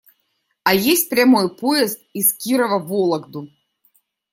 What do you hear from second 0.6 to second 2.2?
А есть прямой поезд